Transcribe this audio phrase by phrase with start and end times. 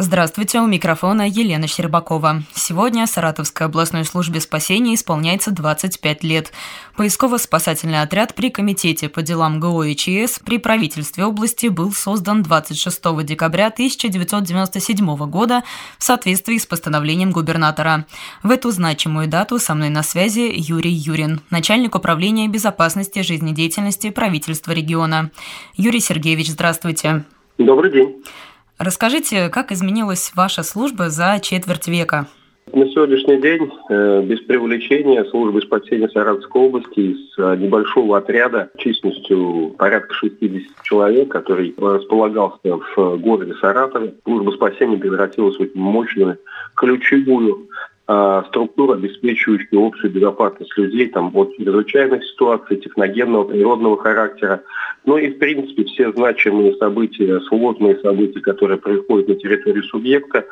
[0.00, 2.42] Здравствуйте, у микрофона Елена Щербакова.
[2.54, 6.52] Сегодня Саратовской областной службе спасения исполняется 25 лет.
[6.96, 13.24] Поисково-спасательный отряд при Комитете по делам ГО и ЧС при правительстве области был создан 26
[13.24, 15.64] декабря 1997 года
[15.98, 18.06] в соответствии с постановлением губернатора.
[18.44, 24.70] В эту значимую дату со мной на связи Юрий Юрин, начальник управления безопасности жизнедеятельности правительства
[24.70, 25.32] региона.
[25.76, 27.24] Юрий Сергеевич, здравствуйте.
[27.58, 28.22] Добрый день.
[28.78, 32.28] Расскажите, как изменилась ваша служба за четверть века?
[32.72, 39.74] На сегодняшний день, э, без привлечения службы спасения Саратовской области из э, небольшого отряда численностью
[39.78, 46.38] порядка 60 человек, который располагался в городе Саратове, служба спасения превратилась в очень мощную,
[46.76, 47.68] ключевую
[48.06, 54.62] э, структуру, обеспечивающую общую безопасность людей там, от чрезвычайных ситуаций, техногенного, природного характера,
[55.04, 60.46] ну и, в принципе, все значимые события, сложные события, которые происходят на территории субъекта,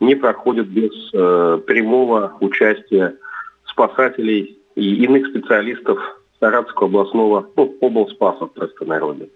[0.00, 3.14] не проходят без э, прямого участия
[3.64, 5.98] спасателей и иных специалистов
[6.40, 9.28] Саратовского областного, ну, облспаса в простонародье.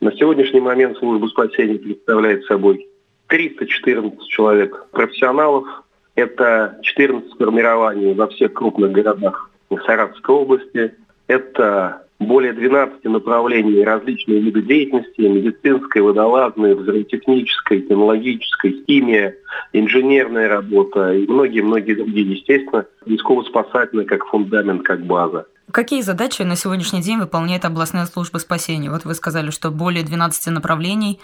[0.00, 2.88] На сегодняшний момент служба спасения представляет собой
[3.28, 5.66] 314 человек профессионалов.
[6.14, 9.50] Это 14 формирований во всех крупных городах
[9.86, 10.94] Саратовской области.
[11.26, 19.36] Это более 12 направлений различные виды деятельности, медицинская, водолазная, взрывотехническая, технологическая, химия,
[19.72, 25.46] инженерная работа и многие-многие другие, естественно, рисково-спасательная как фундамент, как база.
[25.70, 28.90] Какие задачи на сегодняшний день выполняет областная служба спасения?
[28.90, 31.18] Вот вы сказали, что более 12 направлений.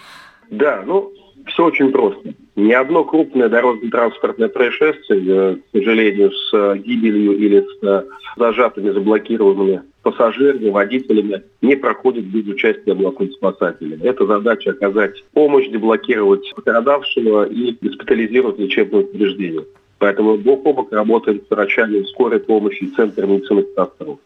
[0.49, 1.11] Да, ну,
[1.45, 2.33] все очень просто.
[2.55, 8.03] Ни одно крупное дорожно-транспортное происшествие, э, к сожалению, с э, гибелью или с э,
[8.37, 13.99] зажатыми, заблокированными пассажирами, водителями не проходит без участия областных спасателей.
[14.03, 19.65] Это задача оказать помощь, деблокировать пострадавшего и госпитализировать лечебное учреждение.
[19.99, 24.19] Поэтому бок о бок работаем с врачами скорой помощи и Центр медицины катастроф.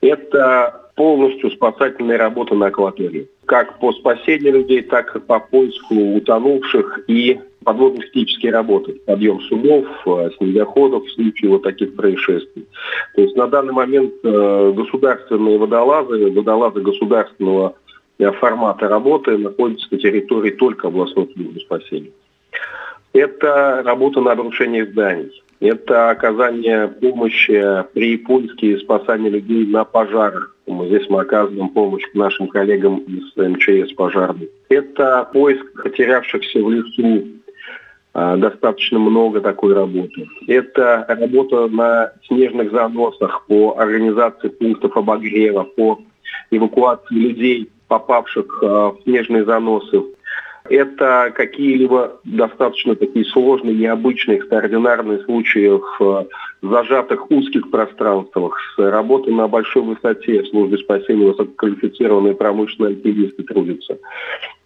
[0.00, 3.28] Это полностью спасательная работа на акватории.
[3.46, 9.00] Как по спасению людей, так и по поиску утонувших и подводно-технические работы.
[9.06, 12.66] Подъем судов, э, снегоходов в случае вот таких происшествий.
[13.14, 17.74] То есть на данный момент э, государственные водолазы, водолазы государственного
[18.18, 22.12] э, формата работы находятся на территории только областной службы спасения.
[23.12, 25.42] Это работа на обрушение зданий.
[25.60, 30.56] Это оказание помощи при поиске и спасании людей на пожарах.
[30.66, 34.48] Здесь мы оказываем помощь нашим коллегам из МЧС пожарных.
[34.68, 37.28] Это поиск потерявшихся в лесу.
[38.14, 40.28] А, достаточно много такой работы.
[40.46, 46.00] Это работа на снежных заносах по организации пунктов обогрева, по
[46.50, 50.02] эвакуации людей, попавших а, в снежные заносы
[50.68, 56.26] это какие-либо достаточно такие сложные, необычные, экстраординарные случаи в э,
[56.62, 63.98] зажатых узких пространствах, с работой на большой высоте в службе спасения высококвалифицированные промышленные альпинисты трудятся.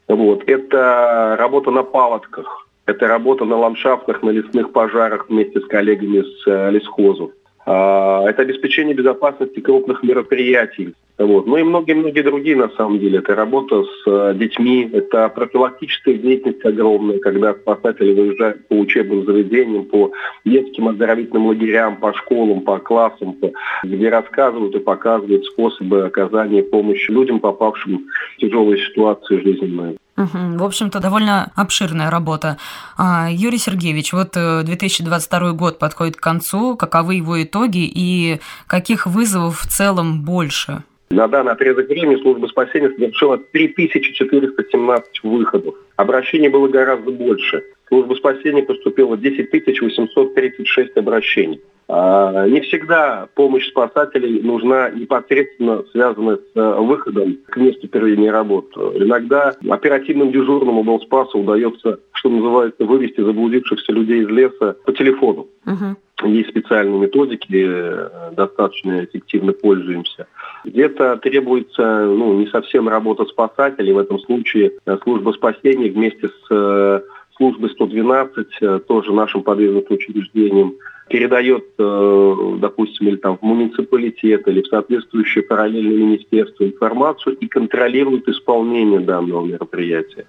[0.07, 0.45] Вот.
[0.47, 6.47] Это работа на палатках, это работа на ландшафтах, на лесных пожарах вместе с коллегами с
[6.47, 7.33] э, лесхозов.
[7.69, 10.95] А, это обеспечение безопасности крупных мероприятий.
[11.19, 11.47] Вот.
[11.47, 13.19] Ну и многие-многие другие, на самом деле.
[13.19, 19.87] Это работа с э, детьми, это профилактическая деятельность огромная, когда спасатели выезжают по учебным заведениям,
[19.87, 20.13] по
[20.45, 23.51] детским оздоровительным лагерям, по школам, по классам, по,
[23.83, 29.97] где рассказывают и показывают способы оказания помощи людям, попавшим в тяжелые ситуации жизненные.
[30.17, 32.57] В общем-то, довольно обширная работа.
[32.97, 36.77] А, Юрий Сергеевич, вот 2022 э, год подходит к концу.
[36.77, 40.85] Каковы его итоги и каких вызовов в целом больше?
[41.11, 45.75] На данный отрезок времени служба спасения совершила 3417 выходов.
[45.97, 47.63] Обращений было гораздо больше.
[47.85, 51.61] В службу спасения поступило 10 836 обращений.
[51.89, 58.77] А, не всегда помощь спасателей нужна непосредственно связанная с э, выходом к месту проведения работ.
[58.77, 65.47] Иногда оперативным дежурному Белспасу удается, что называется, вывести заблудившихся людей из леса по телефону.
[65.65, 66.29] Угу.
[66.29, 70.27] Есть специальные методики, э, достаточно эффективно пользуемся.
[70.65, 73.93] Где-то требуется ну, не совсем работа спасателей.
[73.93, 77.05] В этом случае э, служба спасения вместе с
[77.37, 80.77] службой 112, тоже нашим подвижным учреждением,
[81.09, 88.29] передает, э, допустим, или там в муниципалитет, или в соответствующее параллельное министерство информацию и контролирует
[88.29, 90.27] исполнение данного мероприятия.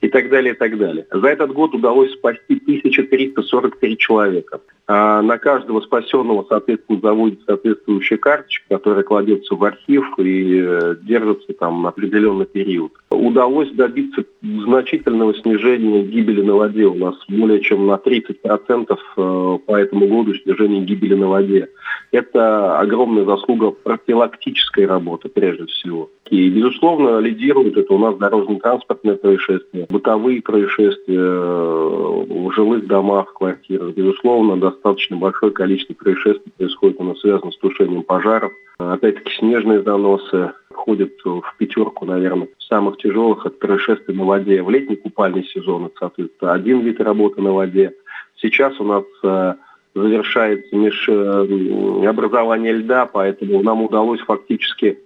[0.00, 1.06] И так далее, и так далее.
[1.10, 4.60] За этот год удалось спасти 1343 человека.
[4.86, 11.52] А на каждого спасенного, соответственно, заводится соответствующая карточка, которая кладется в архив и э, держится
[11.52, 12.92] там на определенный период.
[13.10, 16.86] Удалось добиться значительного снижения гибели на воде.
[16.86, 21.68] У нас более чем на 30% э, по этому году снижение гибели на воде.
[22.10, 26.10] Это огромная заслуга профилактической работы, прежде всего.
[26.30, 33.94] И, безусловно, лидирует это у нас дорожно-транспортные происшествия, бытовые происшествия э, в жилых домах, квартирах.
[33.94, 38.52] Безусловно, достаточно большое количество происшествий происходит нас связано с тушением пожаров.
[38.78, 44.62] Опять-таки, снежные заносы входят в пятерку, наверное, самых тяжелых от происшествий на воде.
[44.62, 47.92] В летний купальный сезон это, соответственно, один вид работы на воде.
[48.40, 49.54] Сейчас у нас э,
[49.94, 54.98] завершается межобразование льда, поэтому нам удалось фактически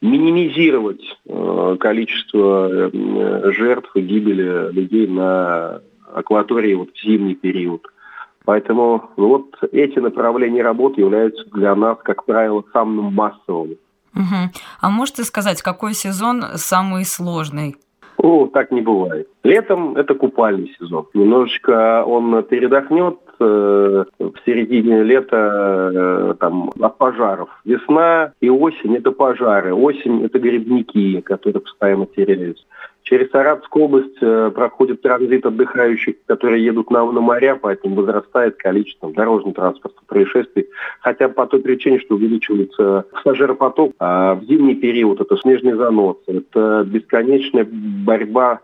[0.00, 5.80] минимизировать э, количество э, жертв и гибели людей на
[6.12, 7.86] акватории вот в зимний период.
[8.44, 13.76] Поэтому вот эти направления работы являются для нас, как правило, самым массовым.
[14.14, 14.50] Угу.
[14.80, 17.76] А можете сказать, какой сезон самый сложный?
[18.16, 19.28] О, так не бывает.
[19.44, 21.06] Летом это купальный сезон.
[21.14, 27.48] Немножечко он передохнет в середине лета э, там, от пожаров.
[27.64, 29.74] Весна и осень– это пожары.
[29.74, 32.64] Осень– это грибники, которые постоянно теряются.
[33.08, 39.10] Через Саратовскую область э, проходит транзит отдыхающих, которые едут на, на моря, поэтому возрастает количество
[39.10, 40.68] дорожно-транспортных происшествий.
[41.00, 46.84] Хотя по той причине, что увеличивается пассажиропоток, а в зимний период это снежный занос, это
[46.86, 48.60] бесконечная борьба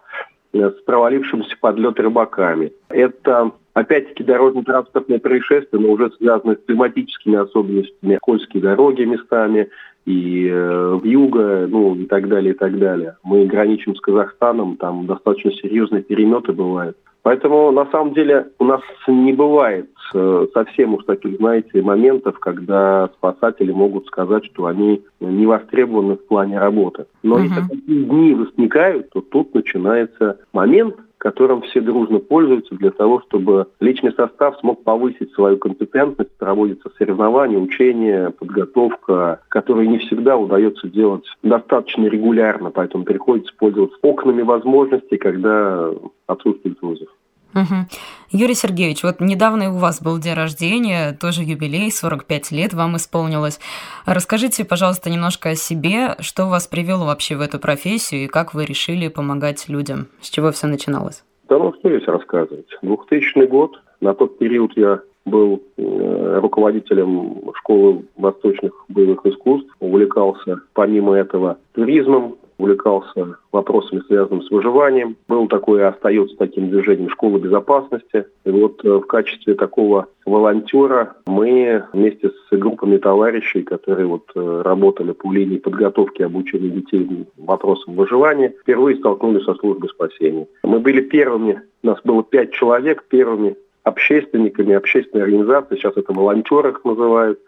[0.53, 2.71] э, с провалившимся под лед рыбаками.
[2.91, 9.69] Это Опять-таки дорожно-транспортные происшествия, но уже связаны с климатическими особенностями, скользкие дороги местами,
[10.07, 13.17] и э, в юго, ну и так далее, и так далее.
[13.25, 16.97] Мы граничим с Казахстаном, там достаточно серьезные переметы бывают.
[17.23, 23.09] Поэтому на самом деле у нас не бывает э, совсем уж таких, знаете, моментов, когда
[23.17, 27.07] спасатели могут сказать, что они не востребованы в плане работы.
[27.23, 27.45] Но uh-huh.
[27.45, 33.69] если такие дни возникают, то тут начинается момент, которым все дружно пользуются для того, чтобы
[33.81, 41.25] личный состав смог повысить свою компетентность, проводятся соревнования, учения, подготовка, которые не всегда удается делать
[41.43, 45.91] достаточно регулярно, поэтому приходится пользоваться окнами возможностей, когда
[46.27, 47.09] отсутствует вызов.
[47.55, 47.87] Угу.
[48.33, 53.61] Юрий Сергеевич, вот недавно у вас был день рождения, тоже юбилей, 45 лет вам исполнилось.
[54.07, 58.65] Расскажите, пожалуйста, немножко о себе, что вас привело вообще в эту профессию и как вы
[58.65, 61.23] решили помогать людям, с чего все начиналось?
[61.49, 62.67] Да ну что здесь рассказывать.
[62.83, 71.15] 2000 год, на тот период я был э, руководителем школы восточных боевых искусств, увлекался помимо
[71.15, 75.17] этого туризмом, увлекался вопросами, связанными с выживанием.
[75.29, 78.27] Был такой и остается таким движением школы безопасности.
[78.45, 84.63] И вот э, в качестве такого волонтера мы вместе с группами товарищей, которые вот э,
[84.65, 90.47] работали по линии подготовки обучения детей вопросам выживания, впервые столкнулись со службой спасения.
[90.63, 96.85] Мы были первыми, нас было пять человек, первыми общественниками, общественной организацией, сейчас это волонтеры их
[96.85, 97.39] называют,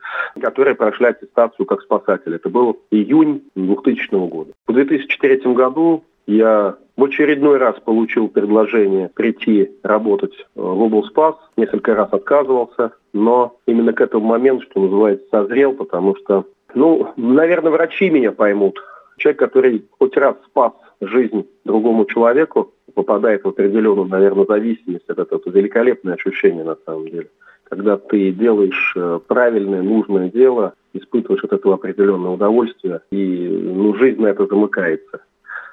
[0.40, 2.36] которые прошли аттестацию как спасатели.
[2.36, 4.52] Это был июнь 2000 года.
[4.66, 11.36] В 2003 году я в очередной раз получил предложение прийти работать в облспас.
[11.56, 16.44] Несколько раз отказывался, но именно к этому моменту, что называется, созрел, потому что,
[16.74, 18.78] ну, наверное, врачи меня поймут.
[19.18, 25.04] Человек, который хоть раз спас жизнь другому человеку, попадает в определенную, наверное, зависимость.
[25.06, 27.28] Это, это великолепное ощущение на самом деле.
[27.64, 34.20] Когда ты делаешь э, правильное, нужное дело, испытываешь от этого определенное удовольствие, и ну, жизнь
[34.20, 35.20] на это замыкается.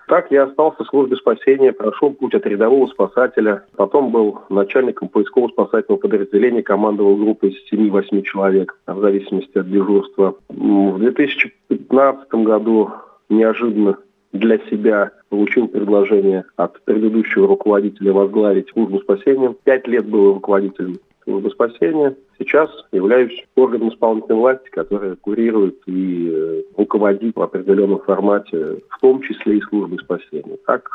[0.08, 5.50] Так я остался в службе спасения, прошел путь от рядового спасателя, потом был начальником поискового
[5.50, 10.36] спасательного подразделения, командовал группой из 7-8 человек, в зависимости от дежурства.
[10.50, 12.92] В 2015 году
[13.30, 13.98] неожиданно
[14.34, 19.56] для себя получил предложение от предыдущего руководителя возглавить службу спасения.
[19.64, 22.16] Пять лет был руководителем службы спасения.
[22.38, 29.24] Сейчас являюсь органом исполнительной власти, который курирует и э, руководит в определенном формате, в том
[29.24, 30.56] числе и службы спасения.
[30.68, 30.88] Так,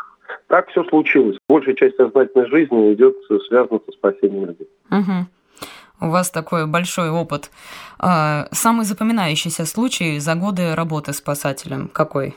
[0.47, 1.37] так все случилось.
[1.49, 3.17] Большая часть сознательной жизни идет
[3.49, 4.69] связана со спасением людей.
[4.93, 6.07] Угу.
[6.07, 7.51] У вас такой большой опыт.
[7.99, 12.37] А, самый запоминающийся случай за годы работы спасателем какой?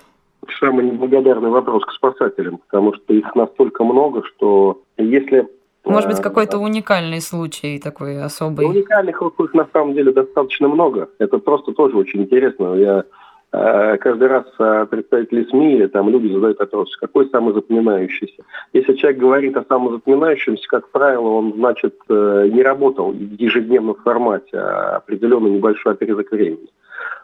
[0.59, 5.47] Самый неблагодарный вопрос к спасателям, потому что их настолько много, что если...
[5.83, 8.67] Может быть, э, какой-то уникальный случай такой особый?
[8.67, 11.09] Уникальных их на самом деле достаточно много.
[11.19, 12.75] Это просто тоже очень интересно.
[12.75, 13.03] Я
[13.51, 14.45] э, каждый раз
[14.89, 18.43] представители СМИ или там люди задают вопрос, какой самый запоминающийся.
[18.73, 24.57] Если человек говорит о самом запоминающемся, как правило, он, значит, не работал в ежедневном формате,
[24.57, 26.67] а определенный небольшой отрезок времени.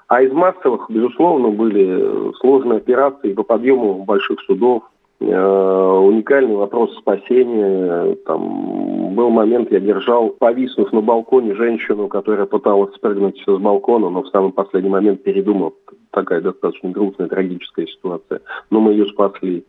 [0.08, 4.84] А из массовых, безусловно, были сложные операции по подъему больших судов,
[5.20, 8.16] Э, уникальный вопрос спасения.
[8.26, 14.22] Там был момент, я держал, повиснув на балконе, женщину, которая пыталась спрыгнуть с балкона, но
[14.22, 15.74] в самый последний момент передумал.
[16.12, 18.42] Такая достаточно грустная, трагическая ситуация.
[18.70, 19.66] Но мы ее спасли.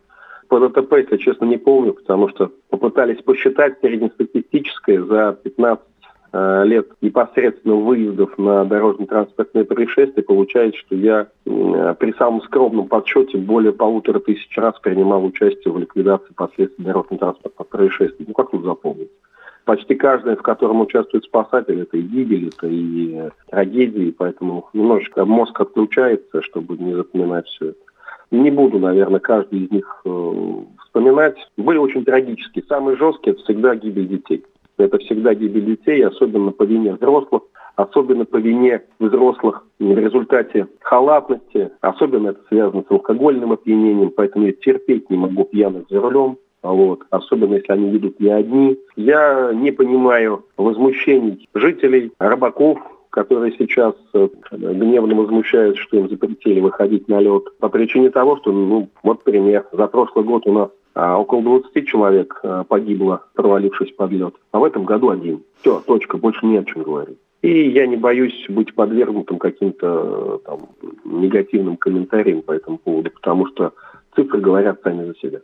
[0.49, 5.88] По ДТП, если честно, не помню, потому что попытались посчитать среднестатистическое за 15 Э,
[6.31, 14.19] лет непосредственно выездов на дорожно-транспортные происшествия, получается, что я при самом скромном подсчете более полутора
[14.19, 18.25] тысяч раз принимал участие в ликвидации последствий дорожно-транспортных происшествий.
[18.27, 19.09] Ну, как тут запомнить?
[19.65, 25.59] Почти каждое, в котором участвует спасатель, это и гибель, это и трагедии, поэтому немножечко мозг
[25.59, 27.79] отключается, чтобы не запоминать все это.
[28.31, 30.33] Не буду, наверное, каждый из них э,
[30.85, 31.35] вспоминать.
[31.57, 32.63] Были очень трагические.
[32.67, 34.43] Самые жесткие– это всегда гибель детей
[34.83, 37.43] это всегда гибель детей, особенно по вине взрослых,
[37.75, 44.51] особенно по вине взрослых в результате халатности, особенно это связано с алкогольным опьянением, поэтому я
[44.53, 48.77] терпеть не могу пьяных за рулем, вот, особенно если они ведут не одни.
[48.95, 57.07] Я не понимаю возмущений жителей, рыбаков, которые сейчас э, гневно возмущаются, что им запретили выходить
[57.07, 57.43] на лед.
[57.59, 62.39] По причине того, что, ну, вот пример, за прошлый год у нас около 20 человек
[62.43, 64.35] э, погибло, провалившись под лед.
[64.51, 65.43] А в этом году один.
[65.61, 67.17] Все, точка, больше не о чем говорить.
[67.41, 70.69] И я не боюсь быть подвергнутым каким-то э, там,
[71.05, 73.73] негативным комментариям по этому поводу, потому что
[74.15, 75.39] цифры говорят сами за себя.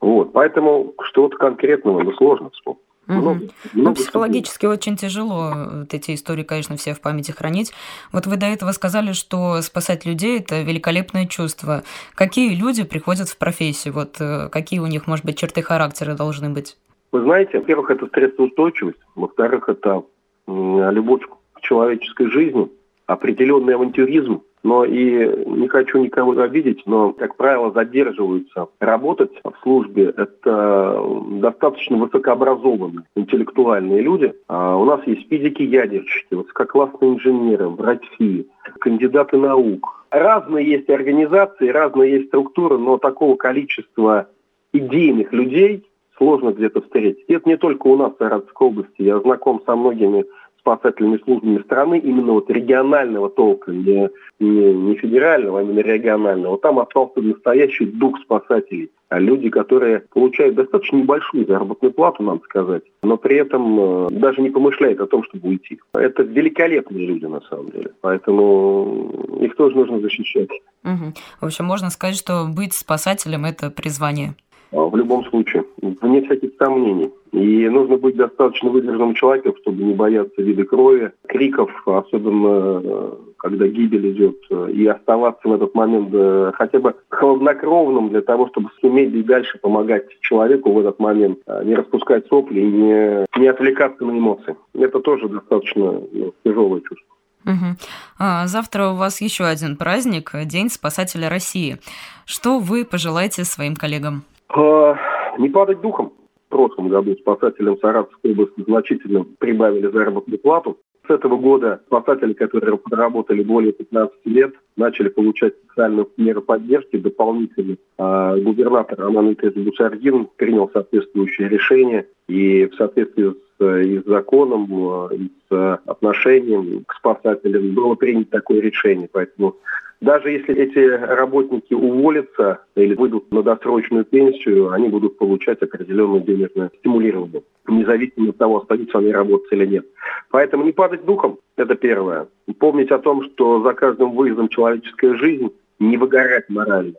[0.00, 2.82] Вот, поэтому что-то конкретного, ну, сложно вспомнить.
[3.06, 7.72] Много, много ну, психологически очень тяжело вот эти истории, конечно, все в памяти хранить.
[8.12, 11.82] Вот вы до этого сказали, что спасать людей– это великолепное чувство.
[12.14, 13.94] Какие люди приходят в профессию?
[13.94, 16.76] Вот э, какие у них, может быть, черты характера должны быть?
[17.10, 20.02] Вы знаете, во-первых, это стрессоустойчивость, во-вторых, это
[20.46, 22.70] любовь к человеческой жизни,
[23.06, 30.14] определенный авантюризм, но и не хочу никого обидеть, но, как правило, задерживаются работать в службе.
[30.16, 31.02] Это
[31.40, 34.34] достаточно высокообразованные, интеллектуальные люди.
[34.48, 38.48] А у нас есть физики-ядерщики, высококлассные инженеры, врачи,
[38.80, 40.06] кандидаты наук.
[40.10, 44.28] Разные есть организации, разные есть структуры, но такого количества
[44.72, 47.24] идейных людей сложно где-то встретить.
[47.28, 49.02] Это не только у нас в Саратовской области.
[49.02, 50.24] Я знаком со многими
[50.62, 54.08] спасательными службами страны, именно вот регионального толка, не,
[54.40, 58.90] не, не федерального, а именно регионального, там остался настоящий дух спасателей.
[59.08, 64.40] А люди, которые получают достаточно небольшую заработную плату, надо сказать, но при этом э, даже
[64.40, 65.78] не помышляют о том, чтобы уйти.
[65.92, 70.48] Это великолепные люди на самом деле, поэтому их тоже нужно защищать.
[70.84, 71.12] Угу.
[71.40, 74.34] В общем, можно сказать, что быть спасателем– это призвание.
[74.72, 77.10] А, в любом случае, вне всяких сомнений.
[77.32, 83.66] И нужно быть достаточно выдержанным человеком, чтобы не бояться вида крови, криков, особенно э, когда
[83.68, 88.70] гибель идет, э, и оставаться в этот момент э, хотя бы хладнокровным для того, чтобы
[88.80, 93.48] суметь и дальше помогать человеку в этот момент, а не распускать сопли и не, не
[93.48, 94.56] отвлекаться на эмоции.
[94.74, 97.06] Это тоже достаточно ну, тяжелое чувство.
[97.44, 97.76] Угу.
[98.18, 101.78] А, завтра у вас еще один праздник– День спасателя России.
[102.24, 104.22] Что вы пожелаете своим коллегам?
[104.54, 104.96] А,
[105.38, 106.12] не падать духом.
[106.46, 110.78] В прошлом году спасателям Саратовской области значительно прибавили заработную плату.
[111.06, 117.76] С этого года спасатели, которые проработали более 15 лет, начали получать специальные меры поддержки дополнительно.
[117.98, 124.66] А губернатор Анан Бусардин принял соответствующее решение и в соответствии с и с законом,
[125.12, 129.08] и с отношением к спасателям было принято такое решение.
[129.12, 129.56] Поэтому
[130.00, 136.70] даже если эти работники уволятся или выйдут на досрочную пенсию, они будут получать определенное денежное
[136.80, 139.86] стимулирование, независимо от того, остаются они работать или нет.
[140.30, 142.26] Поэтому не падать духом– это первое.
[142.58, 146.94] Помнить о том, что за каждым выездом человеческая жизнь, не выгорать морально.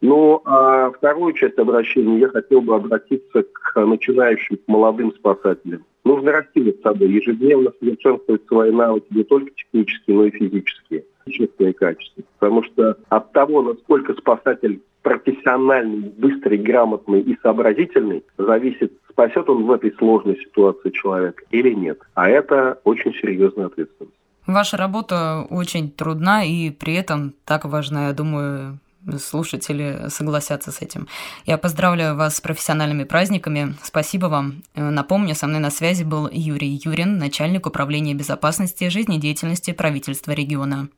[0.00, 5.84] Ну, а вторую часть обращения я хотел бы обратиться к начинающим, к молодым спасателям.
[6.04, 11.72] Нужно расти над собой, ежедневно совершенствовать свои навыки не только технические, но и физические честные
[11.72, 12.24] качества.
[12.38, 19.70] Потому что от того, насколько спасатель профессиональный, быстрый, грамотный и сообразительный, зависит, спасет он в
[19.70, 22.00] этой сложной ситуации человека или нет.
[22.14, 24.16] А это очень серьезная ответственность.
[24.46, 28.78] Ваша работа очень трудна и при этом так важна, я думаю,
[29.18, 31.08] слушатели согласятся с этим.
[31.44, 33.74] Я поздравляю вас с профессиональными праздниками.
[33.82, 34.62] Спасибо вам.
[34.74, 40.88] Напомню, со мной на связи был Юрий Юрин, начальник управления безопасности и жизнедеятельности правительства региона.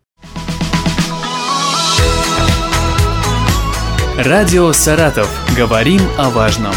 [4.16, 5.28] Радио «Саратов».
[5.56, 6.74] Говорим о важном.